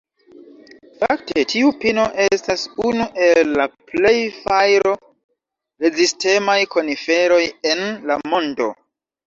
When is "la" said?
3.61-3.67, 8.13-8.21